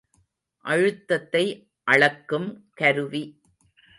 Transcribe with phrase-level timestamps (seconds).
[0.65, 1.43] அழுத்தத்தை
[1.83, 2.49] அளக்கும்
[2.73, 3.23] கருவி.